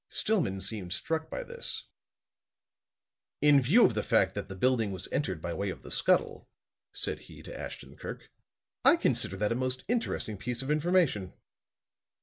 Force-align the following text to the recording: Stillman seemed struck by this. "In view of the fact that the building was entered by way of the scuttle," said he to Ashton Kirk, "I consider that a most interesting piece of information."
Stillman 0.09 0.61
seemed 0.61 0.93
struck 0.93 1.29
by 1.29 1.43
this. 1.43 1.83
"In 3.39 3.61
view 3.61 3.85
of 3.85 3.93
the 3.93 4.01
fact 4.01 4.33
that 4.33 4.49
the 4.49 4.55
building 4.55 4.91
was 4.91 5.07
entered 5.11 5.43
by 5.43 5.53
way 5.53 5.69
of 5.69 5.83
the 5.83 5.91
scuttle," 5.91 6.49
said 6.91 7.19
he 7.29 7.43
to 7.43 7.55
Ashton 7.55 7.95
Kirk, 7.95 8.31
"I 8.83 8.95
consider 8.95 9.37
that 9.37 9.51
a 9.51 9.53
most 9.53 9.83
interesting 9.87 10.37
piece 10.39 10.63
of 10.63 10.71
information." 10.71 11.33